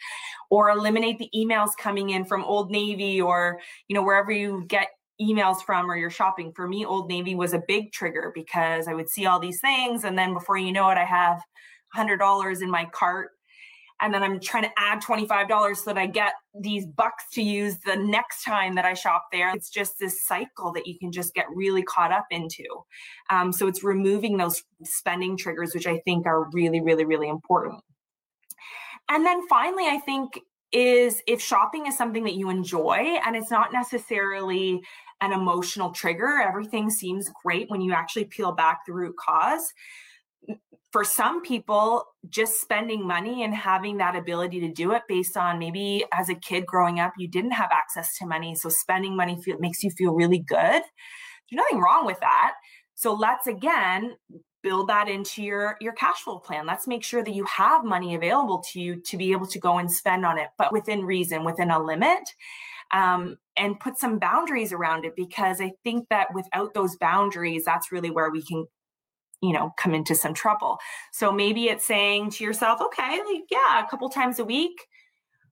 or 0.50 0.70
eliminate 0.70 1.18
the 1.18 1.30
emails 1.34 1.70
coming 1.78 2.10
in 2.10 2.24
from 2.24 2.44
Old 2.44 2.70
Navy 2.70 3.20
or 3.20 3.60
you 3.88 3.94
know 3.94 4.02
wherever 4.02 4.32
you 4.32 4.64
get 4.68 4.88
emails 5.20 5.62
from 5.62 5.90
or 5.90 5.96
you're 5.96 6.10
shopping. 6.10 6.52
For 6.54 6.66
me 6.66 6.84
Old 6.84 7.08
Navy 7.08 7.34
was 7.34 7.52
a 7.52 7.62
big 7.68 7.92
trigger 7.92 8.32
because 8.34 8.88
I 8.88 8.94
would 8.94 9.08
see 9.08 9.26
all 9.26 9.38
these 9.38 9.60
things 9.60 10.04
and 10.04 10.18
then 10.18 10.34
before 10.34 10.56
you 10.56 10.72
know 10.72 10.88
it 10.90 10.98
I 10.98 11.04
have 11.04 11.42
$100 11.96 12.62
in 12.62 12.70
my 12.70 12.86
cart 12.86 13.30
and 14.02 14.12
then 14.12 14.22
I'm 14.24 14.40
trying 14.40 14.64
to 14.64 14.70
add 14.76 15.00
$25 15.00 15.76
so 15.76 15.84
that 15.86 15.96
I 15.96 16.06
get 16.06 16.34
these 16.60 16.86
bucks 16.86 17.24
to 17.34 17.42
use 17.42 17.78
the 17.86 17.94
next 17.94 18.42
time 18.42 18.74
that 18.74 18.84
I 18.84 18.94
shop 18.94 19.28
there. 19.30 19.54
It's 19.54 19.70
just 19.70 19.98
this 19.98 20.24
cycle 20.24 20.72
that 20.72 20.88
you 20.88 20.98
can 20.98 21.12
just 21.12 21.34
get 21.34 21.46
really 21.54 21.84
caught 21.84 22.10
up 22.10 22.26
into. 22.32 22.64
Um, 23.30 23.52
so 23.52 23.68
it's 23.68 23.84
removing 23.84 24.36
those 24.36 24.64
spending 24.82 25.36
triggers, 25.36 25.72
which 25.72 25.86
I 25.86 25.98
think 25.98 26.26
are 26.26 26.50
really, 26.50 26.80
really, 26.80 27.04
really 27.04 27.28
important. 27.28 27.80
And 29.08 29.24
then 29.24 29.46
finally, 29.46 29.86
I 29.86 29.98
think 29.98 30.38
is 30.72 31.22
if 31.28 31.40
shopping 31.40 31.86
is 31.86 31.96
something 31.96 32.24
that 32.24 32.34
you 32.34 32.50
enjoy 32.50 33.18
and 33.24 33.36
it's 33.36 33.50
not 33.50 33.72
necessarily 33.72 34.82
an 35.20 35.32
emotional 35.32 35.90
trigger, 35.90 36.40
everything 36.44 36.90
seems 36.90 37.30
great 37.44 37.70
when 37.70 37.80
you 37.80 37.92
actually 37.92 38.24
peel 38.24 38.50
back 38.50 38.80
the 38.84 38.92
root 38.92 39.14
cause 39.16 39.72
for 40.92 41.04
some 41.04 41.40
people, 41.40 42.04
just 42.28 42.60
spending 42.60 43.06
money 43.06 43.42
and 43.42 43.54
having 43.54 43.96
that 43.96 44.14
ability 44.14 44.60
to 44.60 44.68
do 44.68 44.92
it 44.92 45.02
based 45.08 45.38
on 45.38 45.58
maybe 45.58 46.04
as 46.12 46.28
a 46.28 46.34
kid 46.34 46.66
growing 46.66 47.00
up, 47.00 47.14
you 47.16 47.26
didn't 47.26 47.52
have 47.52 47.70
access 47.72 48.16
to 48.18 48.26
money. 48.26 48.54
So 48.54 48.68
spending 48.68 49.16
money 49.16 49.40
feel, 49.42 49.58
makes 49.58 49.82
you 49.82 49.90
feel 49.90 50.12
really 50.12 50.38
good. 50.38 50.82
There's 50.82 50.84
nothing 51.52 51.80
wrong 51.80 52.04
with 52.04 52.20
that. 52.20 52.52
So 52.94 53.14
let's 53.14 53.46
again 53.46 54.16
build 54.62 54.88
that 54.88 55.08
into 55.08 55.42
your 55.42 55.76
your 55.80 55.92
cash 55.92 56.20
flow 56.20 56.38
plan 56.38 56.64
let's 56.64 56.86
make 56.86 57.02
sure 57.02 57.24
that 57.24 57.34
you 57.34 57.44
have 57.46 57.84
money 57.84 58.14
available 58.14 58.62
to 58.70 58.80
you 58.80 58.94
to 59.00 59.16
be 59.16 59.32
able 59.32 59.46
to 59.46 59.58
go 59.58 59.78
and 59.78 59.90
spend 59.90 60.24
on 60.24 60.38
it 60.38 60.50
but 60.56 60.72
within 60.72 61.04
reason 61.04 61.42
within 61.42 61.72
a 61.72 61.82
limit 61.82 62.22
um, 62.92 63.36
and 63.56 63.80
put 63.80 63.98
some 63.98 64.20
boundaries 64.20 64.72
around 64.72 65.04
it 65.04 65.16
because 65.16 65.60
i 65.60 65.72
think 65.82 66.06
that 66.10 66.28
without 66.32 66.74
those 66.74 66.94
boundaries 66.96 67.64
that's 67.64 67.90
really 67.90 68.10
where 68.10 68.30
we 68.30 68.40
can 68.40 68.64
you 69.42 69.52
know 69.52 69.72
come 69.78 69.94
into 69.94 70.14
some 70.14 70.32
trouble 70.32 70.78
so 71.12 71.32
maybe 71.32 71.64
it's 71.64 71.84
saying 71.84 72.30
to 72.30 72.44
yourself 72.44 72.80
okay 72.80 73.20
like 73.26 73.42
yeah 73.50 73.84
a 73.84 73.88
couple 73.88 74.08
times 74.08 74.38
a 74.38 74.44
week 74.44 74.86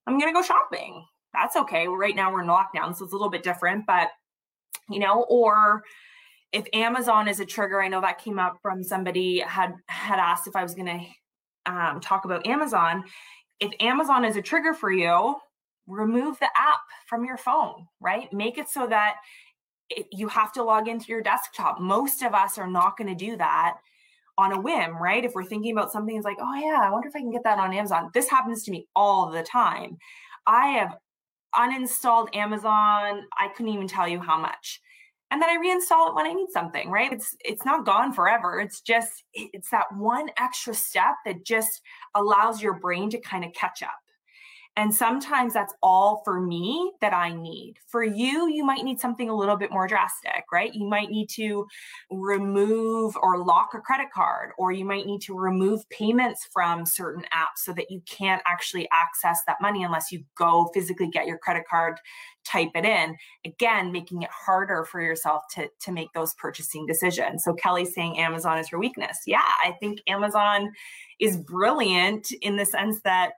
i'm 0.06 0.18
gonna 0.18 0.32
go 0.32 0.42
shopping 0.42 1.04
that's 1.34 1.56
okay 1.56 1.86
right 1.88 2.16
now 2.16 2.32
we're 2.32 2.42
in 2.42 2.48
lockdown 2.48 2.96
so 2.96 3.04
it's 3.04 3.12
a 3.12 3.16
little 3.16 3.30
bit 3.30 3.42
different 3.42 3.84
but 3.86 4.08
you 4.88 4.98
know 4.98 5.24
or 5.28 5.82
if 6.52 6.66
Amazon 6.72 7.28
is 7.28 7.40
a 7.40 7.44
trigger, 7.44 7.80
I 7.80 7.88
know 7.88 8.00
that 8.00 8.18
came 8.18 8.38
up 8.38 8.58
from 8.62 8.82
somebody 8.82 9.40
had 9.40 9.74
had 9.86 10.18
asked 10.18 10.46
if 10.46 10.56
I 10.56 10.62
was 10.62 10.74
to 10.74 11.06
um, 11.66 12.00
talk 12.00 12.24
about 12.24 12.46
Amazon. 12.46 13.04
If 13.60 13.70
Amazon 13.80 14.24
is 14.24 14.36
a 14.36 14.42
trigger 14.42 14.74
for 14.74 14.90
you, 14.90 15.36
remove 15.86 16.38
the 16.40 16.48
app 16.56 16.80
from 17.06 17.24
your 17.24 17.36
phone, 17.36 17.86
right? 18.00 18.32
Make 18.32 18.58
it 18.58 18.68
so 18.68 18.86
that 18.88 19.16
it, 19.90 20.06
you 20.10 20.28
have 20.28 20.52
to 20.54 20.62
log 20.62 20.88
into 20.88 21.06
your 21.08 21.22
desktop. 21.22 21.80
Most 21.80 22.22
of 22.22 22.34
us 22.34 22.58
are 22.58 22.66
not 22.66 22.96
going 22.96 23.08
to 23.08 23.14
do 23.14 23.36
that 23.36 23.74
on 24.38 24.52
a 24.52 24.60
whim, 24.60 24.96
right? 24.96 25.24
If 25.24 25.34
we're 25.34 25.44
thinking 25.44 25.72
about 25.72 25.92
something, 25.92 26.16
it's 26.16 26.24
like, 26.24 26.38
oh 26.40 26.54
yeah, 26.54 26.80
I 26.82 26.90
wonder 26.90 27.08
if 27.08 27.16
I 27.16 27.20
can 27.20 27.30
get 27.30 27.44
that 27.44 27.58
on 27.58 27.74
Amazon. 27.74 28.10
This 28.14 28.28
happens 28.28 28.62
to 28.64 28.70
me 28.70 28.86
all 28.96 29.30
the 29.30 29.42
time. 29.42 29.98
I 30.46 30.68
have 30.68 30.96
uninstalled 31.54 32.34
Amazon. 32.34 33.26
I 33.38 33.48
couldn't 33.54 33.72
even 33.72 33.88
tell 33.88 34.08
you 34.08 34.20
how 34.20 34.38
much 34.38 34.80
and 35.30 35.40
then 35.40 35.48
I 35.48 35.56
reinstall 35.56 36.08
it 36.08 36.14
when 36.14 36.26
I 36.26 36.32
need 36.32 36.50
something, 36.50 36.90
right? 36.90 37.12
It's 37.12 37.36
it's 37.44 37.64
not 37.64 37.86
gone 37.86 38.12
forever. 38.12 38.60
It's 38.60 38.80
just 38.80 39.24
it's 39.32 39.70
that 39.70 39.86
one 39.96 40.28
extra 40.38 40.74
step 40.74 41.14
that 41.24 41.44
just 41.44 41.82
allows 42.14 42.60
your 42.60 42.74
brain 42.74 43.10
to 43.10 43.20
kind 43.20 43.44
of 43.44 43.52
catch 43.52 43.82
up. 43.82 43.94
And 44.76 44.94
sometimes 44.94 45.52
that's 45.52 45.74
all 45.82 46.22
for 46.24 46.40
me 46.40 46.92
that 47.00 47.12
I 47.12 47.34
need. 47.34 47.74
For 47.88 48.04
you, 48.04 48.48
you 48.48 48.64
might 48.64 48.84
need 48.84 49.00
something 49.00 49.28
a 49.28 49.36
little 49.36 49.56
bit 49.56 49.72
more 49.72 49.88
drastic, 49.88 50.44
right? 50.52 50.72
You 50.72 50.88
might 50.88 51.10
need 51.10 51.28
to 51.30 51.66
remove 52.10 53.16
or 53.20 53.44
lock 53.44 53.70
a 53.74 53.80
credit 53.80 54.06
card, 54.14 54.52
or 54.58 54.70
you 54.70 54.84
might 54.84 55.06
need 55.06 55.20
to 55.22 55.36
remove 55.36 55.88
payments 55.90 56.48
from 56.52 56.86
certain 56.86 57.24
apps 57.34 57.58
so 57.58 57.72
that 57.72 57.90
you 57.90 58.00
can't 58.08 58.42
actually 58.46 58.88
access 58.92 59.40
that 59.46 59.60
money 59.60 59.82
unless 59.82 60.12
you 60.12 60.24
go 60.36 60.70
physically 60.72 61.08
get 61.08 61.26
your 61.26 61.38
credit 61.38 61.64
card, 61.68 61.98
type 62.44 62.70
it 62.76 62.84
in. 62.84 63.16
Again, 63.44 63.90
making 63.90 64.22
it 64.22 64.30
harder 64.30 64.84
for 64.84 65.02
yourself 65.02 65.42
to, 65.54 65.68
to 65.80 65.92
make 65.92 66.12
those 66.14 66.32
purchasing 66.34 66.86
decisions. 66.86 67.42
So 67.42 67.54
Kelly's 67.54 67.92
saying 67.92 68.18
Amazon 68.18 68.56
is 68.56 68.68
her 68.68 68.78
weakness. 68.78 69.18
Yeah, 69.26 69.42
I 69.42 69.72
think 69.80 70.00
Amazon 70.06 70.70
is 71.18 71.36
brilliant 71.36 72.32
in 72.40 72.56
the 72.56 72.64
sense 72.64 73.00
that 73.02 73.32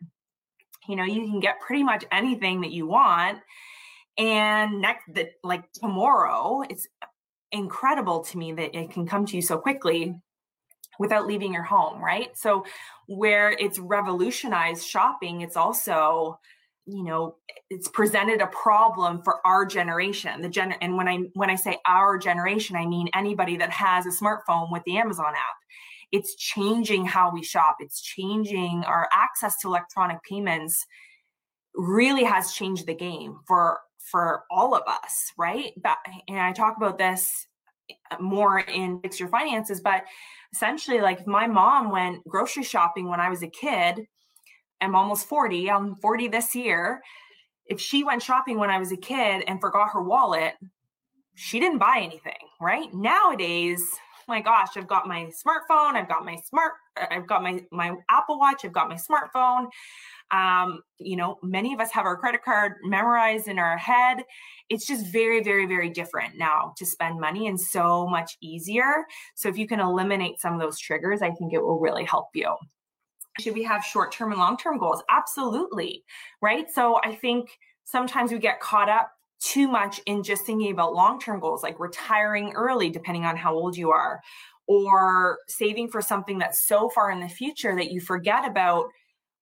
you 0.89 0.97
know 0.97 1.05
you 1.05 1.23
can 1.23 1.41
get 1.41 1.61
pretty 1.61 1.83
much 1.83 2.05
anything 2.13 2.61
that 2.63 2.73
you 2.73 2.87
want. 2.87 3.39
And 4.19 4.81
next 4.81 5.05
that 5.15 5.33
like 5.43 5.71
tomorrow 5.73 6.63
it's 6.69 6.87
incredible 7.51 8.21
to 8.25 8.39
me 8.39 8.53
that 8.53 8.77
it 8.77 8.91
can 8.91 9.07
come 9.07 9.27
to 9.27 9.37
you 9.37 9.43
so 9.43 9.59
quickly 9.59 10.15
without 10.99 11.27
leaving 11.27 11.53
your 11.53 11.63
home 11.63 12.03
right? 12.03 12.37
So 12.37 12.65
where 13.07 13.51
it's 13.51 13.79
revolutionized 13.79 14.87
shopping 14.87 15.41
it's 15.41 15.57
also 15.57 16.39
you 16.87 17.05
know 17.05 17.37
it's 17.71 17.89
presented 17.89 18.41
a 18.41 18.47
problem 18.49 19.23
for 19.23 19.47
our 19.47 19.65
generation 19.65 20.43
the 20.43 20.49
gen 20.49 20.73
and 20.81 20.97
when 20.97 21.07
i 21.07 21.19
when 21.35 21.49
i 21.49 21.55
say 21.55 21.79
our 21.87 22.19
generation 22.19 22.75
i 22.75 22.85
mean 22.85 23.09
anybody 23.15 23.57
that 23.57 23.71
has 23.71 24.05
a 24.07 24.11
smartphone 24.11 24.71
with 24.73 24.83
the 24.85 24.97
amazon 24.97 25.29
app 25.29 25.57
it's 26.13 26.37
changing 26.37 27.07
how 27.07 27.33
we 27.33 27.43
shop. 27.43 27.77
It's 27.81 28.01
changing 28.01 28.85
our 28.87 29.09
access 29.13 29.59
to 29.61 29.69
electronic 29.69 30.23
payments 30.23 30.87
really 31.75 32.23
has 32.23 32.53
changed 32.53 32.87
the 32.87 32.95
game 32.95 33.39
for 33.47 33.81
for 33.99 34.43
all 34.51 34.75
of 34.75 34.83
us 34.87 35.33
right? 35.39 35.73
But, 35.83 35.97
and 36.29 36.39
i 36.39 36.53
talk 36.53 36.77
about 36.77 36.99
this 36.99 37.47
more 38.21 38.61
in 38.61 39.01
fix 39.01 39.19
your 39.19 39.29
finances 39.29 39.81
but 39.81 40.05
essentially 40.53 41.01
like 41.01 41.27
my 41.27 41.47
mom 41.47 41.91
went 41.91 42.27
grocery 42.27 42.63
shopping 42.63 43.09
when 43.09 43.21
i 43.21 43.29
was 43.29 43.43
a 43.43 43.49
kid 43.49 44.07
i'm 44.81 44.95
almost 44.95 45.29
40 45.29 45.71
i'm 45.71 45.97
40 45.97 46.29
this 46.29 46.55
year. 46.55 47.01
If 47.67 47.81
she 47.81 48.05
went 48.05 48.23
shopping 48.23 48.59
when 48.59 48.71
i 48.71 48.79
was 48.79 48.93
a 48.93 48.97
kid 48.97 49.45
and 49.47 49.61
forgot 49.61 49.93
her 49.93 50.03
wallet 50.03 50.55
she 51.35 51.59
didn't 51.61 51.79
buy 51.79 52.01
anything 52.03 52.33
right? 52.61 52.93
Nowadays 52.93 53.87
my 54.33 54.41
gosh, 54.41 54.71
I've 54.77 54.87
got 54.87 55.07
my 55.07 55.31
smartphone, 55.45 55.95
I've 55.95 56.09
got 56.09 56.25
my 56.25 56.37
smart, 56.37 56.73
I've 57.11 57.27
got 57.27 57.43
my 57.43 57.63
my 57.71 57.95
Apple 58.09 58.39
Watch, 58.39 58.65
I've 58.65 58.73
got 58.73 58.89
my 58.89 58.97
smartphone. 58.97 59.67
Um, 60.31 60.81
you 60.99 61.17
know, 61.17 61.39
many 61.43 61.75
of 61.75 61.81
us 61.81 61.91
have 61.91 62.07
our 62.07 62.17
credit 62.17 62.43
card 62.43 62.77
memorized 62.83 63.47
in 63.47 63.59
our 63.59 63.77
head. 63.77 64.25
It's 64.71 64.87
just 64.87 65.13
very, 65.13 65.43
very, 65.43 65.67
very 65.67 65.91
different 65.91 66.39
now 66.39 66.73
to 66.79 66.87
spend 66.87 67.21
money 67.21 67.47
and 67.47 67.61
so 67.61 68.07
much 68.09 68.39
easier. 68.41 69.05
So 69.35 69.51
if 69.51 69.59
you 69.59 69.69
can 69.69 69.81
eliminate 69.81 70.41
some 70.41 70.55
of 70.55 70.61
those 70.61 70.79
triggers, 70.79 71.21
I 71.21 71.31
think 71.33 71.53
it 71.53 71.63
will 71.63 71.79
really 71.79 72.05
help 72.05 72.29
you. 72.35 72.57
Should 73.39 73.55
we 73.55 73.65
have 73.65 73.85
short 73.85 74.13
term 74.13 74.33
and 74.33 74.41
long 74.41 74.57
term 74.57 74.79
goals? 74.79 75.03
Absolutely. 75.11 76.05
Right. 76.41 76.71
So 76.73 77.01
I 77.05 77.15
think 77.15 77.51
sometimes 77.85 78.33
we 78.33 78.39
get 78.39 78.61
caught 78.61 78.89
up 78.89 79.13
too 79.43 79.69
much 79.69 80.01
in 80.07 80.23
just 80.23 80.45
thinking 80.45 80.73
about 80.73 80.95
long 80.95 81.19
term 81.19 81.41
goals 81.41 81.63
like 81.63 81.81
retiring 81.81 82.53
early, 82.55 82.91
depending 82.91 83.25
on 83.25 83.37
how 83.37 83.55
old 83.55 83.77
you 83.77 83.91
are, 83.91 84.21
or 84.67 85.39
saving 85.49 85.89
for 85.89 86.01
something 86.01 86.39
that's 86.39 86.67
so 86.67 86.89
far 86.89 87.11
in 87.11 87.21
the 87.21 87.29
future 87.29 87.75
that 87.77 87.91
you 87.91 88.01
forget 88.01 88.47
about 88.47 88.87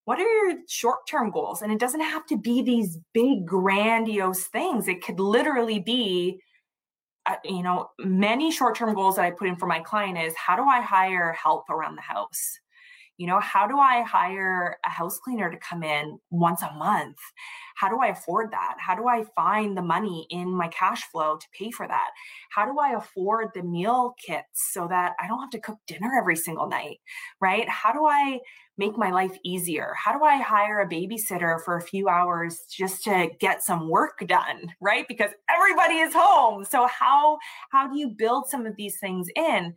what 0.05 0.19
are 0.19 0.23
your 0.23 0.57
short 0.69 1.07
term 1.07 1.31
goals? 1.31 1.63
And 1.63 1.71
it 1.71 1.79
doesn't 1.79 2.01
have 2.01 2.27
to 2.27 2.37
be 2.37 2.63
these 2.63 2.99
big, 3.13 3.47
grandiose 3.47 4.45
things. 4.45 4.89
It 4.89 5.05
could 5.05 5.21
literally 5.21 5.79
be, 5.79 6.41
uh, 7.27 7.37
you 7.45 7.63
know, 7.63 7.91
many 7.99 8.51
short 8.51 8.77
term 8.77 8.95
goals 8.95 9.17
that 9.17 9.25
I 9.25 9.31
put 9.31 9.49
in 9.49 9.57
for 9.57 9.67
my 9.67 9.81
client 9.81 10.19
is 10.19 10.35
how 10.35 10.57
do 10.57 10.63
I 10.63 10.81
hire 10.81 11.33
help 11.33 11.69
around 11.69 11.97
the 11.97 12.03
house? 12.03 12.59
You 13.21 13.27
know, 13.27 13.39
how 13.39 13.67
do 13.67 13.77
I 13.77 14.01
hire 14.01 14.79
a 14.83 14.89
house 14.89 15.19
cleaner 15.19 15.51
to 15.51 15.59
come 15.59 15.83
in 15.83 16.19
once 16.31 16.63
a 16.63 16.73
month? 16.73 17.19
How 17.77 17.91
do 17.91 17.99
I 17.99 18.07
afford 18.07 18.51
that? 18.53 18.77
How 18.79 18.95
do 18.95 19.09
I 19.09 19.25
find 19.37 19.77
the 19.77 19.83
money 19.83 20.27
in 20.31 20.51
my 20.51 20.69
cash 20.69 21.03
flow 21.13 21.37
to 21.37 21.47
pay 21.53 21.71
for 21.71 21.87
that? 21.87 22.13
How 22.49 22.65
do 22.65 22.79
I 22.79 22.95
afford 22.95 23.49
the 23.53 23.63
meal 23.63 24.15
kits 24.27 24.73
so 24.73 24.89
that 24.89 25.17
I 25.21 25.29
don't 25.29 25.41
have 25.41 25.51
to 25.51 25.61
cook 25.61 25.77
dinner 25.87 26.13
every 26.19 26.35
single 26.35 26.67
night? 26.67 27.01
Right? 27.43 27.69
How 27.69 27.93
do 27.93 28.07
I 28.07 28.39
make 28.81 28.97
my 28.97 29.11
life 29.11 29.37
easier? 29.45 29.95
How 29.95 30.17
do 30.17 30.25
I 30.25 30.39
hire 30.39 30.81
a 30.81 30.89
babysitter 30.89 31.63
for 31.63 31.77
a 31.77 31.83
few 31.83 32.09
hours 32.09 32.63
just 32.71 33.05
to 33.05 33.29
get 33.39 33.63
some 33.63 33.91
work 33.91 34.25
done, 34.27 34.75
right? 34.81 35.07
Because 35.07 35.31
everybody 35.55 35.99
is 35.99 36.15
home. 36.15 36.65
So 36.65 36.87
how 36.87 37.39
how 37.71 37.87
do 37.87 37.99
you 37.99 38.09
build 38.09 38.49
some 38.49 38.67
of 38.67 38.75
these 38.77 38.99
things 38.99 39.29
in? 39.37 39.75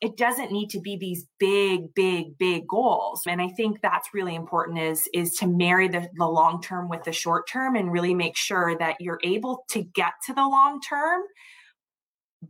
It 0.00 0.16
doesn't 0.16 0.52
need 0.52 0.70
to 0.70 0.80
be 0.80 0.96
these 0.96 1.26
big 1.38 1.92
big 1.94 2.38
big 2.38 2.68
goals. 2.68 3.22
And 3.26 3.42
I 3.42 3.48
think 3.48 3.82
that's 3.82 4.14
really 4.14 4.36
important 4.36 4.78
is 4.78 5.08
is 5.12 5.32
to 5.40 5.48
marry 5.48 5.88
the, 5.88 6.08
the 6.14 6.26
long 6.26 6.62
term 6.62 6.88
with 6.88 7.02
the 7.02 7.12
short 7.12 7.48
term 7.48 7.74
and 7.74 7.92
really 7.92 8.14
make 8.14 8.36
sure 8.36 8.78
that 8.78 9.00
you're 9.00 9.20
able 9.24 9.64
to 9.70 9.82
get 9.82 10.12
to 10.26 10.32
the 10.32 10.46
long 10.46 10.80
term 10.80 11.22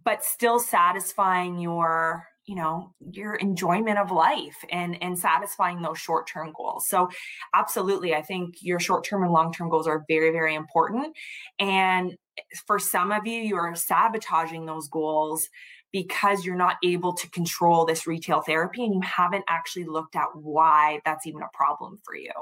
but 0.04 0.24
still 0.24 0.58
satisfying 0.58 1.58
your 1.58 2.26
you 2.46 2.54
know 2.54 2.92
your 3.12 3.34
enjoyment 3.36 3.98
of 3.98 4.10
life 4.10 4.56
and 4.70 5.02
and 5.02 5.18
satisfying 5.18 5.82
those 5.82 5.98
short-term 5.98 6.52
goals. 6.56 6.88
So 6.88 7.08
absolutely 7.54 8.14
i 8.14 8.22
think 8.22 8.56
your 8.60 8.80
short-term 8.80 9.22
and 9.22 9.32
long-term 9.32 9.68
goals 9.70 9.86
are 9.86 10.04
very 10.08 10.30
very 10.30 10.54
important. 10.54 11.16
And 11.58 12.12
eh, 12.38 12.42
for 12.66 12.78
some 12.78 13.12
of 13.12 13.26
you 13.26 13.40
you 13.40 13.56
are 13.56 13.74
sabotaging 13.74 14.66
those 14.66 14.88
goals 14.88 15.48
because 15.94 16.44
you're 16.44 16.56
not 16.56 16.76
able 16.82 17.12
to 17.12 17.30
control 17.30 17.84
this 17.84 18.04
retail 18.04 18.40
therapy 18.40 18.84
and 18.84 18.92
you 18.92 19.00
haven't 19.00 19.44
actually 19.48 19.84
looked 19.84 20.16
at 20.16 20.26
why 20.34 20.98
that's 21.04 21.24
even 21.24 21.40
a 21.40 21.56
problem 21.56 21.96
for 22.04 22.16
you. 22.16 22.32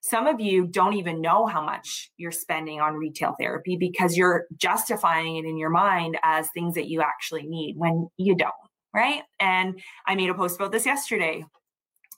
Some 0.00 0.26
of 0.26 0.40
you 0.40 0.66
don't 0.66 0.94
even 0.94 1.20
know 1.20 1.44
how 1.44 1.60
much 1.62 2.10
you're 2.16 2.32
spending 2.32 2.80
on 2.80 2.94
retail 2.94 3.36
therapy 3.38 3.76
because 3.76 4.16
you're 4.16 4.46
justifying 4.56 5.36
it 5.36 5.44
in 5.44 5.58
your 5.58 5.68
mind 5.68 6.16
as 6.22 6.48
things 6.48 6.74
that 6.74 6.88
you 6.88 7.02
actually 7.02 7.46
need 7.46 7.74
when 7.76 8.08
you 8.16 8.34
don't 8.34 8.54
right? 8.96 9.22
And 9.38 9.78
I 10.06 10.14
made 10.14 10.30
a 10.30 10.34
post 10.34 10.56
about 10.56 10.72
this 10.72 10.86
yesterday. 10.86 11.44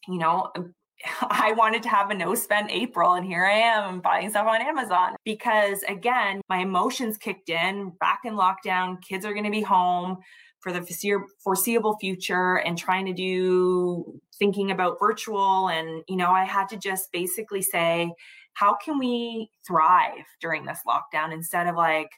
You 0.06 0.18
know, 0.18 0.50
um, 0.56 0.72
I 1.22 1.52
wanted 1.52 1.82
to 1.82 1.88
have 1.88 2.10
a 2.10 2.14
no 2.14 2.34
spend 2.34 2.70
April, 2.70 3.14
and 3.14 3.26
here 3.26 3.44
I 3.44 3.58
am 3.58 4.00
buying 4.00 4.30
stuff 4.30 4.46
on 4.46 4.62
Amazon 4.62 5.16
because, 5.24 5.82
again, 5.88 6.40
my 6.48 6.58
emotions 6.58 7.18
kicked 7.18 7.50
in 7.50 7.92
back 8.00 8.20
in 8.24 8.34
lockdown. 8.34 9.02
Kids 9.02 9.26
are 9.26 9.32
going 9.32 9.44
to 9.44 9.50
be 9.50 9.62
home 9.62 10.18
for 10.60 10.72
the 10.72 11.26
foreseeable 11.42 11.96
future 12.00 12.56
and 12.56 12.76
trying 12.76 13.06
to 13.06 13.12
do 13.12 14.20
thinking 14.38 14.70
about 14.70 14.98
virtual. 14.98 15.68
And, 15.68 16.02
you 16.08 16.16
know, 16.16 16.30
I 16.30 16.44
had 16.44 16.68
to 16.70 16.76
just 16.76 17.12
basically 17.12 17.62
say, 17.62 18.12
how 18.54 18.76
can 18.76 18.98
we 18.98 19.50
thrive 19.66 20.24
during 20.40 20.64
this 20.64 20.80
lockdown 20.86 21.32
instead 21.32 21.68
of 21.68 21.76
like, 21.76 22.10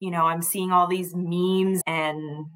you 0.00 0.10
know, 0.10 0.26
I'm 0.26 0.42
seeing 0.42 0.70
all 0.70 0.86
these 0.86 1.14
memes 1.14 1.80
and 1.86 2.46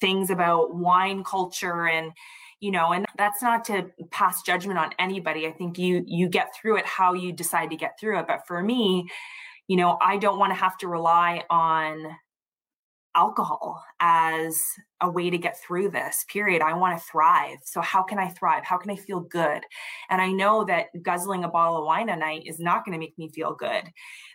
things 0.00 0.30
about 0.30 0.74
wine 0.74 1.24
culture 1.24 1.88
and 1.88 2.12
you 2.60 2.70
know 2.70 2.92
and 2.92 3.06
that's 3.16 3.42
not 3.42 3.64
to 3.64 3.90
pass 4.10 4.42
judgment 4.42 4.78
on 4.78 4.90
anybody. 4.98 5.46
I 5.46 5.52
think 5.52 5.78
you 5.78 6.04
you 6.06 6.28
get 6.28 6.54
through 6.54 6.78
it 6.78 6.86
how 6.86 7.14
you 7.14 7.32
decide 7.32 7.70
to 7.70 7.76
get 7.76 7.98
through 7.98 8.18
it. 8.18 8.26
But 8.26 8.46
for 8.46 8.62
me 8.62 9.08
you 9.70 9.76
know 9.76 9.96
i 10.02 10.16
don't 10.16 10.40
want 10.40 10.50
to 10.50 10.58
have 10.58 10.76
to 10.76 10.88
rely 10.88 11.44
on 11.48 12.04
alcohol 13.14 13.82
as 14.00 14.60
a 15.00 15.10
way 15.10 15.30
to 15.30 15.38
get 15.38 15.60
through 15.60 15.90
this 15.90 16.24
period. 16.28 16.62
I 16.62 16.74
want 16.74 16.98
to 16.98 17.04
thrive. 17.04 17.58
So, 17.64 17.80
how 17.80 18.02
can 18.02 18.18
I 18.18 18.28
thrive? 18.28 18.64
How 18.64 18.76
can 18.76 18.90
I 18.90 18.96
feel 18.96 19.20
good? 19.20 19.62
And 20.08 20.20
I 20.20 20.32
know 20.32 20.64
that 20.64 20.86
guzzling 21.02 21.44
a 21.44 21.48
bottle 21.48 21.78
of 21.78 21.84
wine 21.84 22.08
a 22.08 22.16
night 22.16 22.42
is 22.46 22.60
not 22.60 22.84
going 22.84 22.92
to 22.92 22.98
make 22.98 23.18
me 23.18 23.28
feel 23.28 23.54
good 23.54 23.84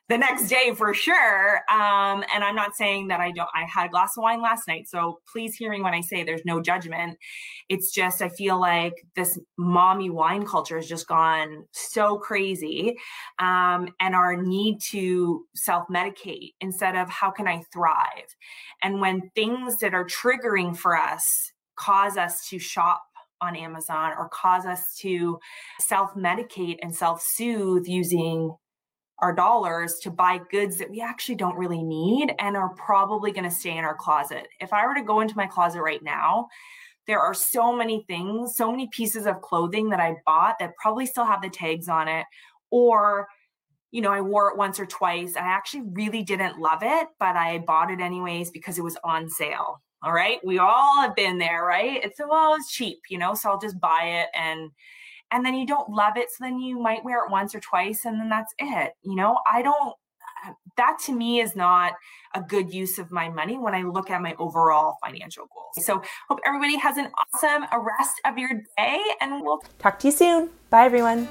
the 0.08 0.18
next 0.18 0.48
day 0.50 0.74
for 0.76 0.94
sure. 0.94 1.58
Um, 1.70 2.24
and 2.34 2.44
I'm 2.44 2.56
not 2.56 2.76
saying 2.76 3.08
that 3.08 3.20
I 3.20 3.32
don't, 3.32 3.50
I 3.56 3.64
had 3.64 3.88
a 3.88 3.90
glass 3.90 4.16
of 4.16 4.22
wine 4.22 4.42
last 4.42 4.68
night. 4.68 4.88
So 4.88 5.20
please 5.32 5.56
hear 5.56 5.72
me 5.72 5.82
when 5.82 5.96
I 5.96 6.02
say 6.02 6.24
there's 6.24 6.46
no 6.46 6.62
judgment. 6.62 7.18
It's 7.70 7.92
just, 7.92 8.22
I 8.22 8.30
feel 8.30 8.60
like 8.60 8.94
this 9.16 9.40
mommy 9.58 10.12
wine 10.12 10.46
culture 10.46 10.76
has 10.76 10.88
just 10.88 11.08
gone 11.08 11.66
so 11.72 12.18
crazy. 12.18 12.98
Um, 13.40 13.90
and 14.00 14.16
our 14.16 14.40
need 14.40 14.80
to 14.92 15.46
self 15.56 15.88
medicate 15.88 16.54
instead 16.62 16.96
of 16.96 17.10
how 17.10 17.32
can 17.32 17.48
I 17.48 17.64
thrive? 17.74 18.36
And 18.84 19.02
when 19.02 19.32
things 19.34 19.78
that 19.78 19.96
are 19.96 20.06
triggering 20.06 20.55
for 20.74 20.96
us 20.96 21.52
cause 21.76 22.18
us 22.18 22.48
to 22.50 22.58
shop 22.58 23.04
on 23.42 23.56
Amazon 23.56 24.14
or 24.18 24.30
cause 24.30 24.66
us 24.66 24.96
to 24.98 25.40
self 25.80 26.14
medicate 26.16 26.78
and 26.82 26.96
self 26.96 27.22
soothe 27.22 27.86
using 27.88 28.56
our 29.20 29.34
dollars 29.34 30.00
to 30.00 30.12
buy 30.12 30.40
goods 30.52 30.78
that 30.78 30.90
we 30.90 31.02
actually 31.02 31.36
don't 31.36 31.58
really 31.58 31.84
need 31.84 32.34
and 32.40 32.58
are 32.58 32.74
probably 32.76 33.32
going 33.32 33.44
to 33.44 33.52
stay 33.52 33.78
in 33.78 33.84
our 33.86 33.96
closet. 33.96 34.48
If 34.60 34.74
I 34.74 34.86
were 34.86 34.96
to 34.96 35.04
go 35.04 35.22
into 35.22 35.38
my 35.38 35.48
closet 35.48 35.82
right 35.82 36.04
now, 36.04 36.48
there 37.08 37.20
are 37.20 37.34
so 37.34 37.74
many 37.74 38.04
things, 38.08 38.56
so 38.56 38.72
many 38.72 38.88
pieces 38.92 39.26
of 39.26 39.42
clothing 39.42 39.90
that 39.90 40.00
I 40.00 40.16
bought 40.26 40.56
that 40.60 40.76
probably 40.82 41.06
still 41.06 41.26
have 41.26 41.42
the 41.42 41.50
tags 41.50 41.88
on 41.88 42.08
it 42.08 42.26
or 42.72 43.28
you 43.92 44.02
know, 44.02 44.12
I 44.12 44.20
wore 44.20 44.50
it 44.50 44.58
once 44.58 44.78
or 44.78 44.86
twice. 44.86 45.38
and 45.38 45.46
I 45.46 45.50
actually 45.52 45.84
really 45.94 46.22
didn't 46.22 46.60
love 46.60 46.80
it, 46.82 47.08
but 47.18 47.38
I 47.38 47.60
bought 47.60 47.92
it 47.92 48.02
anyways 48.02 48.52
because 48.52 48.78
it 48.78 48.84
was 48.84 48.98
on 49.06 49.30
sale. 49.30 49.82
All 50.06 50.14
right. 50.14 50.40
We 50.46 50.60
all 50.60 51.02
have 51.02 51.16
been 51.16 51.40
there, 51.40 51.66
right? 51.66 52.00
It's 52.04 52.20
well, 52.20 52.54
it's 52.56 52.72
cheap, 52.72 53.00
you 53.10 53.18
know, 53.18 53.34
so 53.34 53.50
I'll 53.50 53.60
just 53.60 53.80
buy 53.80 54.04
it 54.04 54.28
and 54.36 54.70
and 55.32 55.46
then 55.46 55.56
you 55.56 55.66
don't 55.66 55.90
love 55.90 56.18
it 56.18 56.30
so 56.30 56.38
then 56.42 56.60
you 56.60 56.80
might 56.80 57.04
wear 57.04 57.26
it 57.26 57.32
once 57.32 57.56
or 57.56 57.60
twice 57.60 58.06
and 58.06 58.20
then 58.20 58.30
that's 58.30 58.54
it 58.60 58.94
you 59.04 59.16
know 59.16 59.40
i 59.52 59.62
don't 59.62 59.96
uh, 60.46 60.52
that 60.78 60.98
to 61.04 61.14
me 61.14 61.40
is 61.40 61.56
not 61.56 61.94
a 62.36 62.42
good 62.42 62.74
use 62.74 63.00
of 63.00 63.12
my 63.12 63.28
money 63.30 63.58
when 63.58 63.74
i 63.74 63.82
look 63.82 64.10
at 64.10 64.22
my 64.22 64.36
overall 64.38 64.98
financial 65.04 65.48
goals 65.54 65.86
so 65.86 66.02
hope 66.30 66.40
everybody 66.46 66.78
has 66.78 66.98
an 66.98 67.10
awesome 67.34 67.66
rest 68.00 68.22
of 68.26 68.38
your 68.38 68.52
day 68.78 69.02
and 69.20 69.42
we'll 69.42 69.64
talk 69.80 70.00
to 70.00 70.08
you 70.08 70.12
soon 70.12 70.50
bye 70.70 70.86
everyone 70.86 71.28